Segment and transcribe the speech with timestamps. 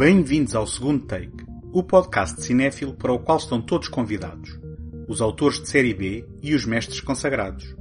[0.00, 1.44] Bem-vindos ao segundo take,
[1.74, 4.58] o podcast cinéfilo para o qual estão todos convidados,
[5.06, 7.76] os autores de série B e os mestres consagrados.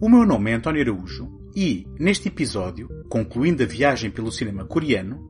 [0.00, 5.28] O meu nome é António Araújo e, neste episódio, concluindo a viagem pelo cinema coreano,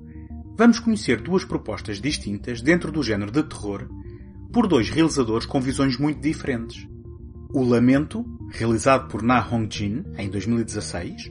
[0.57, 3.89] vamos conhecer duas propostas distintas dentro do género de terror
[4.53, 6.87] por dois realizadores com visões muito diferentes.
[7.53, 11.31] O Lamento, realizado por Na Hong-jin em 2016,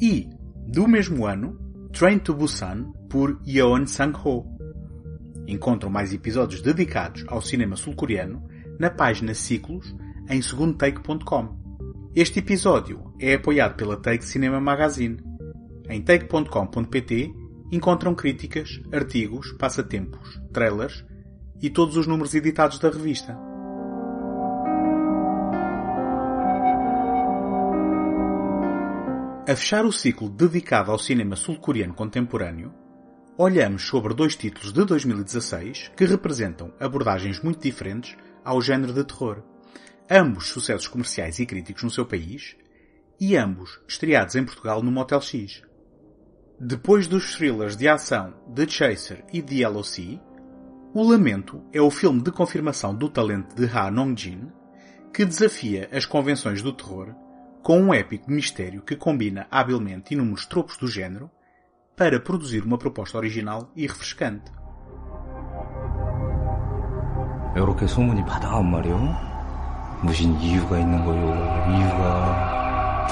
[0.00, 0.26] e,
[0.66, 1.61] do mesmo ano,
[1.92, 4.46] Train to Busan por Yeon Sang-ho.
[5.46, 8.42] Encontram mais episódios dedicados ao cinema sul-coreano
[8.78, 9.94] na página Ciclos
[10.28, 11.54] em segundotake.com.
[12.14, 15.18] Este episódio é apoiado pela Take Cinema Magazine.
[15.88, 17.34] Em take.com.pt
[17.70, 21.04] encontram críticas, artigos, passatempos, trailers
[21.60, 23.51] e todos os números editados da revista.
[29.44, 32.72] A fechar o ciclo dedicado ao cinema sul-coreano contemporâneo,
[33.36, 39.42] olhamos sobre dois títulos de 2016 que representam abordagens muito diferentes ao género de terror.
[40.08, 42.54] Ambos sucessos comerciais e críticos no seu país
[43.18, 45.64] e ambos estreados em Portugal no Motel X.
[46.60, 50.20] Depois dos thrillers de ação The Chaser e The Sea,
[50.94, 54.52] O Lamento é o filme de confirmação do talento de Ha Nong-jin
[55.12, 57.12] que desafia as convenções do terror
[57.63, 61.29] com um épico mistério que combina habilmente inúmeros tropos do género
[61.95, 64.51] para produzir uma proposta original e refrescante.
[67.55, 69.15] 이렇게 소문이 바다한 말이요?
[70.03, 71.33] 무슨 이유가 있는 거요?
[71.75, 73.07] 이유가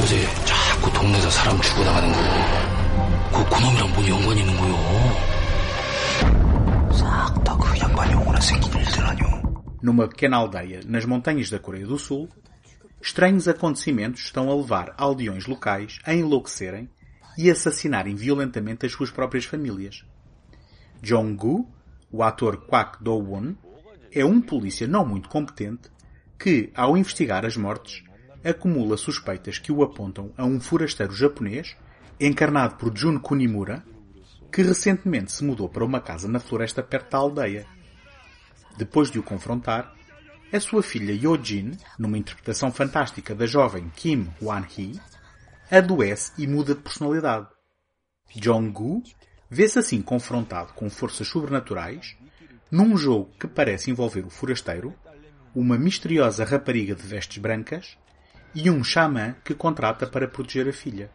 [0.00, 2.18] 요새 자꾸 동네에서 사람 죽어나가는 거.
[3.30, 4.74] 그 그놈이랑 뭔 연관이 있는 거요?
[6.92, 9.45] 싹 다 그 양반이 오거나 생긴 일들 아니오.
[9.81, 12.29] numa pequena aldeia nas montanhas da Coreia do Sul,
[13.01, 16.89] estranhos acontecimentos estão a levar aldeões locais a enlouquecerem
[17.37, 20.03] e assassinarem violentamente as suas próprias famílias.
[21.01, 21.69] Jong-gu,
[22.11, 23.53] o ator Kwak Do-won,
[24.11, 25.91] é um polícia não muito competente
[26.39, 28.03] que, ao investigar as mortes,
[28.43, 31.75] acumula suspeitas que o apontam a um forasteiro japonês,
[32.19, 33.83] encarnado por Jun Kunimura,
[34.51, 37.67] que recentemente se mudou para uma casa na floresta perto da aldeia.
[38.77, 39.93] Depois de o confrontar,
[40.53, 44.99] a sua filha Yojin, numa interpretação fantástica da jovem Kim Wan-hee,
[45.69, 47.47] adoece e muda de personalidade.
[48.35, 49.03] Jong-gu
[49.49, 52.15] vê-se assim confrontado com forças sobrenaturais
[52.69, 54.93] num jogo que parece envolver o forasteiro,
[55.55, 57.97] uma misteriosa rapariga de vestes brancas
[58.53, 61.09] e um xamã que contrata para proteger a filha.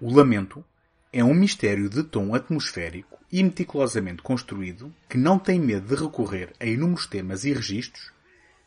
[0.00, 0.64] O lamento
[1.12, 6.52] é um mistério de tom atmosférico e meticulosamente construído que não tem medo de recorrer
[6.60, 8.12] a inúmeros temas e registros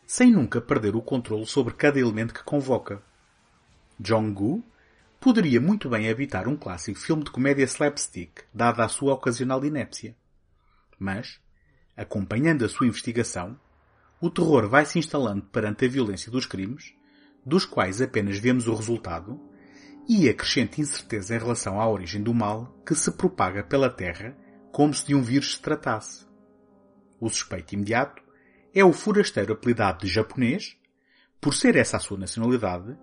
[0.05, 3.01] sem nunca perder o controle sobre cada elemento que convoca.
[3.97, 4.61] Jong-gu
[5.22, 10.13] poderia muito bem habitar um clássico filme de comédia slapstick, dada a sua ocasional inépcia.
[11.00, 11.39] Mas,
[11.95, 13.57] acompanhando a sua investigação,
[14.19, 16.94] o terror vai se instalando perante a violência dos crimes,
[17.45, 19.39] dos quais apenas vemos o resultado,
[20.09, 24.35] e a crescente incerteza em relação à origem do mal que se propaga pela Terra
[24.77, 26.27] como se de um vírus se tratasse.
[27.19, 28.21] O suspeito imediato
[28.75, 30.77] é o forasteiro apelidado de japonês,
[31.41, 32.95] por ser essa a sua nacionalidade,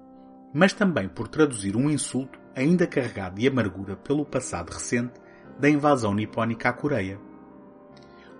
[0.55, 5.21] mas também por traduzir um insulto ainda carregado de amargura pelo passado recente
[5.59, 7.19] da invasão nipónica à Coreia.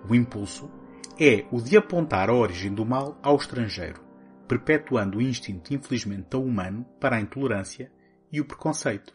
[0.09, 0.71] O impulso
[1.19, 4.01] é o de apontar a origem do mal ao estrangeiro,
[4.47, 7.91] perpetuando o instinto infelizmente tão humano para a intolerância
[8.31, 9.13] e o preconceito.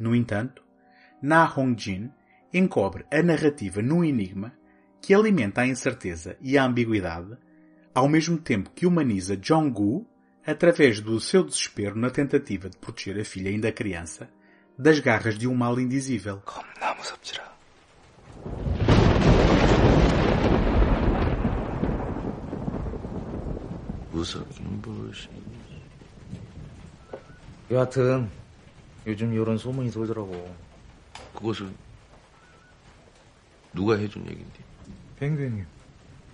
[0.00, 0.64] No entanto,
[1.20, 2.16] Na Hong-jin
[2.53, 4.53] encobre a narrativa no enigma
[5.01, 7.37] que alimenta a incerteza e a ambiguidade,
[7.93, 10.07] ao mesmo tempo que humaniza Jong-gu
[10.45, 14.29] através do seu desespero na tentativa de proteger a filha ainda criança
[14.77, 16.41] das garras de um mal indizível.
[16.41, 17.53] 겁나 무섭지라.
[24.11, 25.29] 무섭긴 무엇이.
[27.71, 28.29] 여하튼
[29.07, 30.55] 요즘 이런 소문이 돌더라고
[31.33, 31.67] 그것을
[33.72, 34.64] 누가 해준 얘긴데?
[35.18, 35.64] 뱅뱅이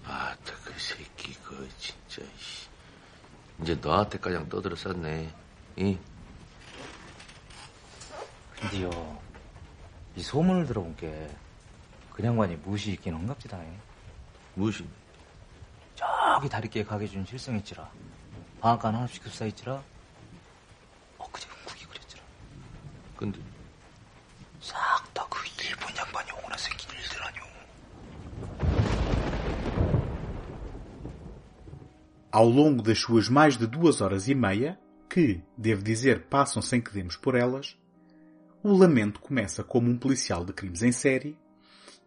[0.04, 2.68] 아따 그 새끼 그 진짜 씨.
[3.62, 5.32] 이제 너한테 가장 떠들어 쌌네.
[5.76, 5.98] 이
[8.60, 9.20] 근데요
[10.16, 11.28] 이 소문을 들어본 게
[12.12, 13.60] 그냥관이 무시 있긴 한갑지다
[14.54, 14.86] 무엇이?
[15.96, 17.90] 저기 다리끼에 가게 준 실성했지라
[18.60, 19.82] 방앗간 하나씩 급사했지라
[21.18, 22.22] 엊그제 흥국이 그랬지라
[23.16, 23.40] 근데
[24.60, 24.93] 싹
[32.34, 34.76] Ao longo das suas mais de duas horas e meia,
[35.08, 37.78] que, devo dizer, passam sem que demos por elas,
[38.60, 41.38] o Lamento começa como um policial de crimes em série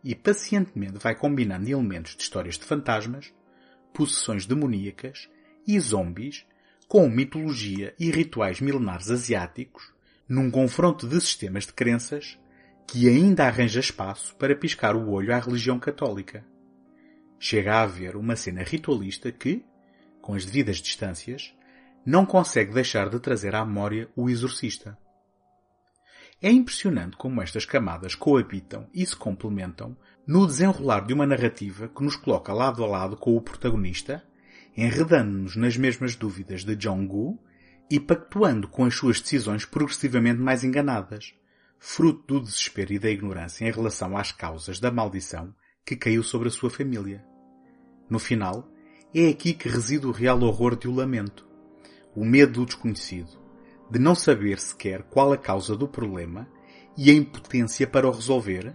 [0.04, 3.34] e pacientemente vai combinando elementos de histórias de fantasmas,
[3.94, 5.30] possessões demoníacas
[5.66, 6.46] e zombies
[6.90, 9.94] com mitologia e rituais milenares asiáticos
[10.28, 12.38] num confronto de sistemas de crenças
[12.86, 16.46] que ainda arranja espaço para piscar o olho à religião católica.
[17.40, 19.64] Chega a haver uma cena ritualista que,
[20.28, 21.56] com as devidas distâncias,
[22.06, 24.98] não consegue deixar de trazer à memória o exorcista.
[26.42, 29.96] É impressionante como estas camadas coabitam e se complementam
[30.28, 34.22] no desenrolar de uma narrativa que nos coloca lado a lado com o protagonista,
[34.76, 37.40] enredando-nos nas mesmas dúvidas de Jong-gu
[37.90, 41.34] e pactuando com as suas decisões progressivamente mais enganadas,
[41.80, 46.50] fruto do desespero e da ignorância em relação às causas da maldição que caiu sobre
[46.50, 47.24] a sua família.
[48.10, 48.70] No final,
[49.15, 51.47] é aqui que reside o real horror de o lamento.
[52.15, 53.39] O medo do desconhecido,
[53.91, 56.49] de não saber sequer qual a causa do problema
[56.97, 58.75] e a impotência para o resolver,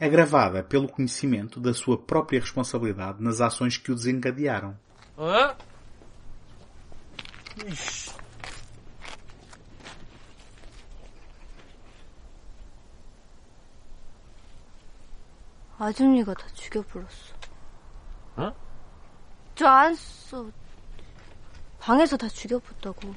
[0.00, 4.76] agravada pelo conhecimento da sua própria responsabilidade nas ações que o desencadearam.
[5.16, 5.54] 어?
[15.78, 17.34] 아줌니가 다 죽여버렸어.
[18.36, 18.54] 어?
[19.59, 20.49] 저 안써
[21.81, 23.13] 방에서 다 죽여봤다고.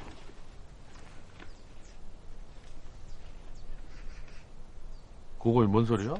[5.39, 6.15] 그걸 뭔 소리야?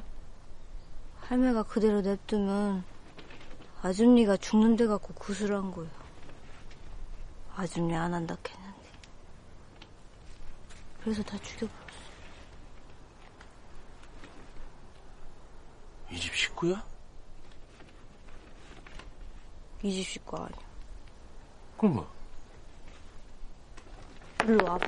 [1.21, 2.85] 할매가 그대로 냅두면
[3.81, 5.89] 아줌니가 죽는 데 갖고 구슬한 거야.
[7.57, 8.89] 아줌니 안 한다 했는데.
[11.03, 11.83] 그래서 다 죽여버렸어.
[16.11, 16.81] 이 집 식구야?
[21.75, 22.07] Como?
[24.47, 24.85] Logo!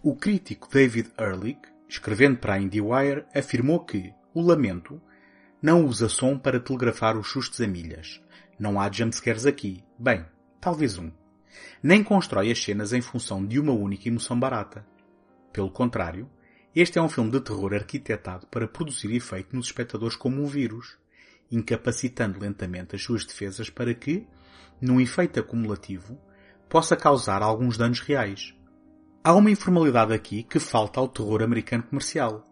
[0.00, 5.02] O crítico David Ehrlich, escrevendo para a IndieWire, afirmou que o lamento
[5.60, 8.22] não usa som para telegrafar os sustos a milhas.
[8.56, 9.82] Não há jumpscares aqui.
[9.98, 10.24] Bem,
[10.60, 11.10] talvez um.
[11.82, 14.86] Nem constrói as cenas em função de uma única emoção barata.
[15.52, 16.30] Pelo contrário,
[16.74, 21.01] este é um filme de terror arquitetado para produzir efeito nos espectadores como um vírus
[21.52, 24.26] incapacitando lentamente as suas defesas para que,
[24.80, 26.18] num efeito acumulativo,
[26.68, 28.54] possa causar alguns danos reais.
[29.22, 32.44] Há uma informalidade aqui que falta ao terror americano comercial.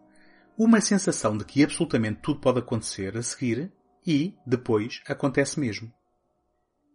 [0.57, 3.71] Uma sensação de que absolutamente tudo pode acontecer a seguir
[4.05, 5.91] e, depois, acontece mesmo.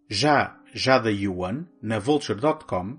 [0.09, 2.99] Já Jada Yuan, na Vulture.com,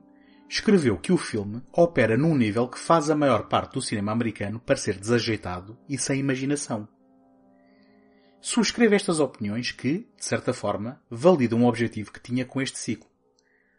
[0.50, 4.60] escreveu que o filme opera num nível que faz a maior parte do cinema americano
[4.60, 6.88] parecer desajeitado e sem imaginação.
[8.40, 13.10] Subscreve estas opiniões que, de certa forma, validam o objetivo que tinha com este ciclo.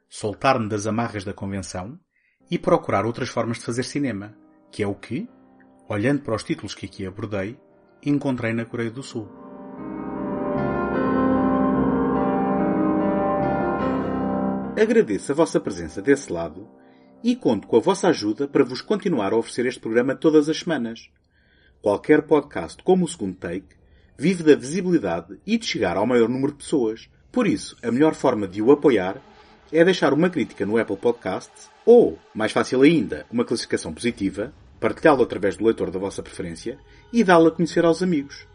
[0.09, 1.99] Soltar-me das amarras da convenção
[2.51, 4.37] e procurar outras formas de fazer cinema,
[4.73, 5.29] que é o que,
[5.89, 7.59] olhando para os títulos que aqui abordei,
[8.05, 9.29] encontrei na Coreia do Sul.
[14.81, 16.69] Agradeço a vossa presença desse lado
[17.23, 20.59] e conto com a vossa ajuda para vos continuar a oferecer este programa todas as
[20.59, 21.11] semanas.
[21.81, 23.78] Qualquer podcast como o segundo take
[24.19, 27.09] vive da visibilidade e de chegar ao maior número de pessoas.
[27.31, 29.23] Por isso, a melhor forma de o apoiar
[29.73, 35.23] é deixar uma crítica no Apple Podcasts ou, mais fácil ainda, uma classificação positiva, partilhá-lo
[35.23, 36.79] através do leitor da vossa preferência
[37.13, 38.47] e dá-lo a conhecer aos amigos.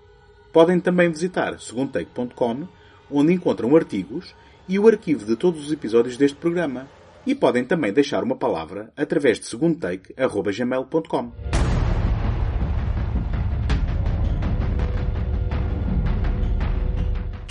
[0.52, 2.68] Podem também visitar segundotake.com,
[3.10, 4.36] onde encontram artigos
[4.68, 6.88] e o arquivo de todos os episódios deste programa.
[7.26, 11.63] E podem também deixar uma palavra através de segundotake.gmail.com.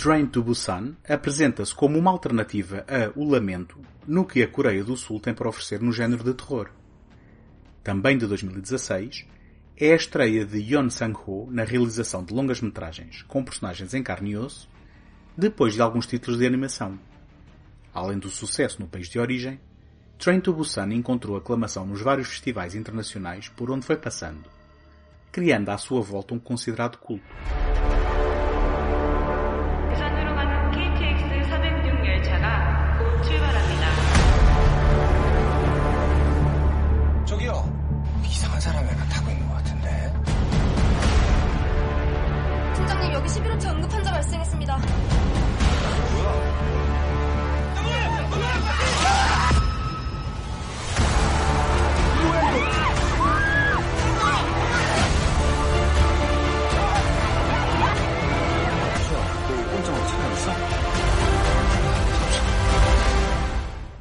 [0.03, 4.97] Train to Busan apresenta-se como uma alternativa a O Lamento no que a Coreia do
[4.97, 6.69] Sul tem para oferecer no género de terror.
[7.81, 9.25] Também de 2016,
[9.77, 14.37] é a estreia de Yeon Sang-ho na realização de longas-metragens com personagens em carne e
[14.37, 14.69] osso,
[15.37, 16.99] depois de alguns títulos de animação.
[17.93, 19.57] Além do sucesso no país de origem,
[20.19, 24.49] Train to Busan encontrou aclamação nos vários festivais internacionais por onde foi passando,
[25.31, 27.23] criando à sua volta um considerado culto.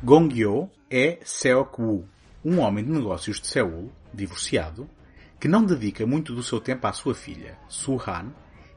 [0.05, 2.09] Gongyo é Seok Woo,
[2.45, 4.91] um homem de negócios de Seul divorciado,
[5.39, 8.33] que não dedica muito do seu tempo à sua filha, Soo-han,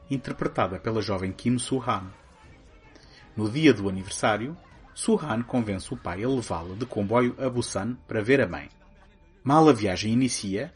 [0.08, 2.12] interpretada pela jovem Kim Soo-han.
[3.36, 4.56] No dia do aniversário,
[4.94, 8.68] Soo-han convence o pai a levá-la de comboio a Busan para ver a mãe.
[9.42, 10.72] Mal a viagem inicia,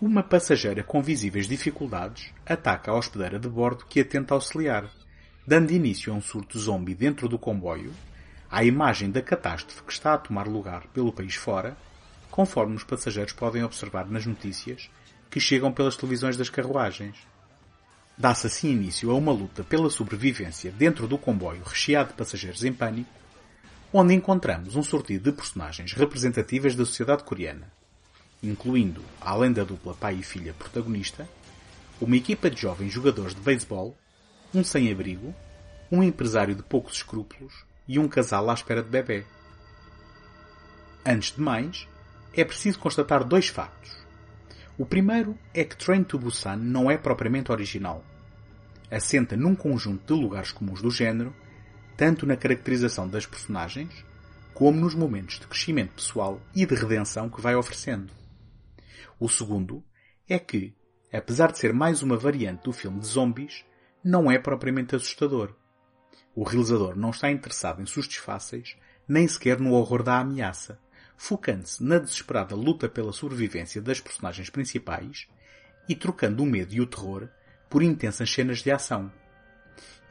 [0.00, 4.90] uma passageira com visíveis dificuldades ataca a hospedeira de bordo que a tenta auxiliar,
[5.46, 7.92] dando início a um surto zombie dentro do comboio,
[8.52, 11.74] à imagem da catástrofe que está a tomar lugar pelo país fora,
[12.30, 14.90] conforme os passageiros podem observar nas notícias
[15.30, 17.16] que chegam pelas televisões das carruagens.
[18.16, 22.74] Dá-se assim início a uma luta pela sobrevivência dentro do comboio recheado de passageiros em
[22.74, 23.08] pânico,
[23.90, 27.72] onde encontramos um sortido de personagens representativas da sociedade coreana,
[28.42, 31.26] incluindo, além da dupla pai e filha protagonista,
[31.98, 33.96] uma equipa de jovens jogadores de beisebol,
[34.54, 35.34] um sem-abrigo,
[35.90, 39.24] um empresário de poucos escrúpulos e um casal à espera de bebê.
[41.04, 41.88] Antes de mais,
[42.34, 44.02] é preciso constatar dois factos.
[44.78, 48.04] O primeiro é que Train to Busan não é propriamente original.
[48.90, 51.34] Assenta num conjunto de lugares comuns do género,
[51.96, 54.04] tanto na caracterização das personagens,
[54.54, 58.12] como nos momentos de crescimento pessoal e de redenção que vai oferecendo.
[59.18, 59.84] O segundo
[60.28, 60.74] é que,
[61.12, 63.64] apesar de ser mais uma variante do filme de zombies,
[64.02, 65.54] não é propriamente assustador.
[66.34, 70.78] O realizador não está interessado em sustos fáceis, nem sequer no horror da ameaça,
[71.14, 75.28] focando-se na desesperada luta pela sobrevivência das personagens principais
[75.86, 77.28] e trocando o medo e o terror
[77.68, 79.12] por intensas cenas de ação.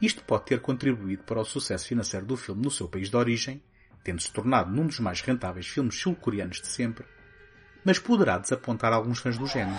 [0.00, 3.62] Isto pode ter contribuído para o sucesso financeiro do filme no seu país de origem,
[4.04, 7.04] tendo-se tornado num dos mais rentáveis filmes sul-coreanos de sempre,
[7.84, 9.78] mas poderá desapontar alguns fãs do género.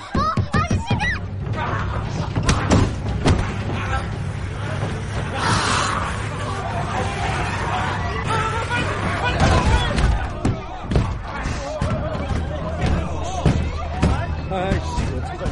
[14.52, 15.44] 아이씨, 어떻게 자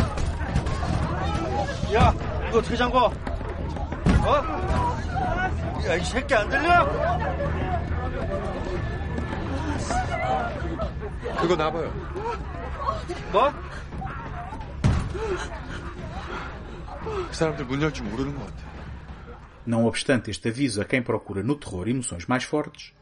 [1.95, 2.15] 야,
[2.49, 2.99] 이거 어떻게 잠궈?
[3.07, 4.35] 어?
[5.87, 6.87] 야, 이 새끼 안 들려?
[11.41, 11.93] 그거 놔봐요.
[13.33, 13.53] 뭐?
[17.29, 18.67] 그 사람들 문 열 줄 모르는 것 같아.
[19.67, 22.93] Não obstante este aviso a quem procura no terror emoções mais fortes,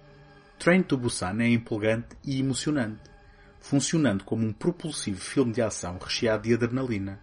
[0.58, 3.02] Train to Busan é empolgante e emocionante,
[3.59, 7.19] funcionando como um propulsivo filme de ação recheado de adrenalina.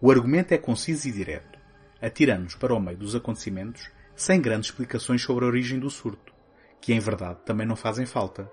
[0.00, 1.58] O argumento é conciso e direto,
[2.00, 6.32] atirando-nos para o meio dos acontecimentos sem grandes explicações sobre a origem do surto,
[6.80, 8.50] que em verdade também não fazem falta.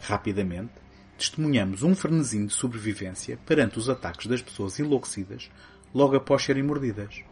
[0.00, 0.72] Rapidamente,
[1.16, 5.50] testemunhamos um frenesim de sobrevivência perante os ataques das pessoas enlouquecidas
[5.94, 7.22] logo após serem mordidas.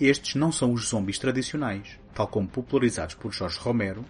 [0.00, 4.04] Estes não são os zombies tradicionais, tal como popularizados por Jorge Romero,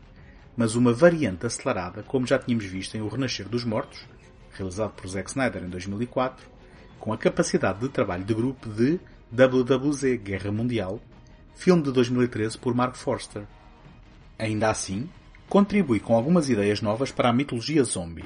[0.56, 4.06] mas uma variante acelerada como já tínhamos visto em O Renascer dos Mortos,
[4.52, 6.48] realizado por Zack Snyder em 2004,
[6.98, 8.98] com a capacidade de trabalho de grupo de
[9.30, 11.00] WWZ Guerra Mundial,
[11.54, 13.44] filme de 2013 por Mark Forster.
[14.38, 15.08] Ainda assim,
[15.48, 18.24] contribui com algumas ideias novas para a mitologia zombie,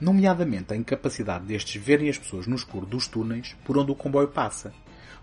[0.00, 4.28] nomeadamente a incapacidade destes verem as pessoas no escuro dos túneis por onde o comboio
[4.28, 4.72] passa,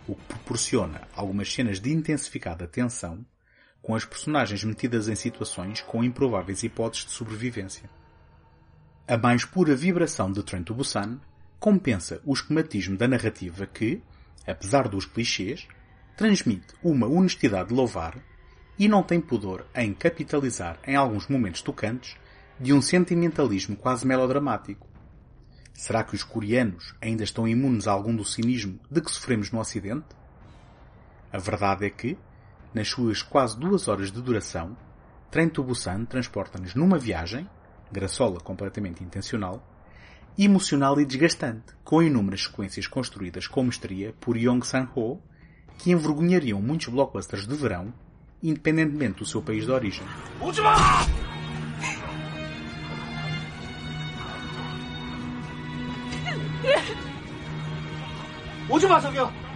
[0.07, 3.25] o que proporciona algumas cenas de intensificada tensão
[3.83, 7.89] com as personagens metidas em situações com improváveis hipóteses de sobrevivência.
[9.05, 11.19] A mais pura vibração de Train to Busan
[11.59, 14.01] compensa o esquematismo da narrativa que,
[14.47, 15.67] apesar dos clichês,
[16.15, 18.17] transmite uma honestidade de louvar
[18.79, 22.15] e não tem pudor em capitalizar em alguns momentos tocantes
[22.57, 24.87] de um sentimentalismo quase melodramático.
[25.73, 29.59] Será que os coreanos ainda estão imunes a algum do cinismo de que sofremos no
[29.59, 30.15] Ocidente?
[31.31, 32.17] A verdade é que,
[32.73, 34.75] nas suas quase duas horas de duração,
[35.29, 37.49] Trento Busan transporta-nos numa viagem,
[37.91, 39.67] graçola completamente intencional,
[40.37, 45.19] emocional e desgastante, com inúmeras sequências construídas com mestria por Yong Sang-ho,
[45.77, 47.93] que envergonhariam muitos blockbusters de verão,
[48.41, 50.05] independentemente do seu país de origem.
[50.39, 50.75] Última!
[58.69, 59.52] Última, Sofia!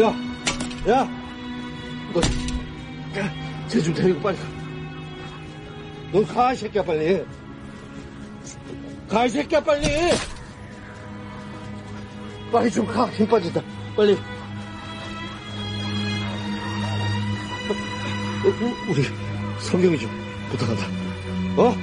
[0.00, 0.06] 야,
[0.88, 1.08] 야,
[2.14, 2.20] 너,
[3.68, 4.44] 쟤좀 데리고 빨리 가.
[6.12, 7.22] 넌 가, 이 새끼야, 빨리.
[9.08, 9.86] 가, 이 새끼야, 빨리.
[12.50, 13.60] 빨리 좀 가, 힘 빠진다.
[13.96, 14.12] 빨리.
[18.42, 19.04] 어, 우- 우리
[19.60, 20.10] 성경이 좀
[20.50, 20.86] 부탁한다.
[21.56, 21.76] 어?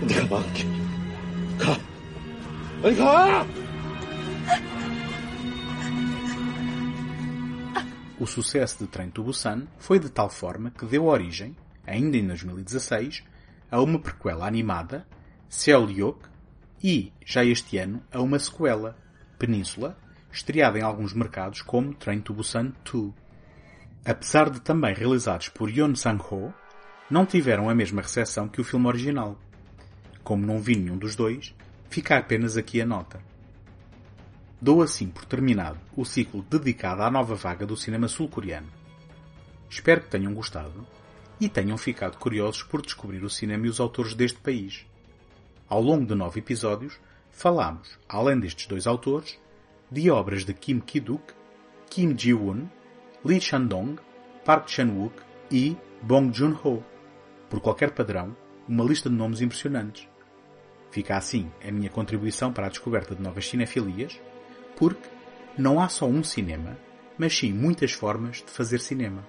[0.00, 0.66] 내가 막을게.
[1.58, 1.78] 가.
[2.82, 3.46] 빨리 가!
[8.24, 11.54] O sucesso de Train to Busan foi de tal forma que deu origem,
[11.86, 13.22] ainda em 2016,
[13.70, 15.06] a uma prequela animada,
[15.48, 16.26] Seoul-yok,
[16.82, 18.96] e, já este ano, a uma sequela,
[19.38, 19.96] Península,
[20.32, 23.12] estreada em alguns mercados como Train to Busan 2.
[24.06, 26.52] Apesar de também realizados por Yeon Sang-ho,
[27.10, 29.38] não tiveram a mesma recepção que o filme original.
[30.22, 31.54] Como não vi nenhum dos dois,
[31.90, 33.20] fica apenas aqui a nota.
[34.64, 38.66] Dou assim por terminado o ciclo dedicado à nova vaga do cinema sul-coreano.
[39.68, 40.86] Espero que tenham gostado
[41.38, 44.86] e tenham ficado curiosos por descobrir o cinema e os autores deste país.
[45.68, 46.98] Ao longo de nove episódios,
[47.30, 49.38] falamos, além destes dois autores,
[49.90, 51.34] de obras de Kim Ki-duk,
[51.90, 52.66] Kim Ji-woon,
[53.22, 54.00] Lee Chan-dong,
[54.46, 55.14] Park Chan-wook
[55.50, 56.82] e Bong Joon-ho.
[57.50, 58.34] Por qualquer padrão,
[58.66, 60.08] uma lista de nomes impressionantes.
[60.90, 64.18] Fica assim a minha contribuição para a descoberta de novas cinefilias,
[64.76, 65.08] porque
[65.56, 66.76] não há só um cinema,
[67.16, 69.24] mas sim muitas formas de fazer cinema.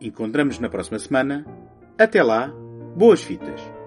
[0.00, 1.44] Encontramos na próxima semana.
[1.98, 2.48] Até lá,
[2.96, 3.77] boas fitas!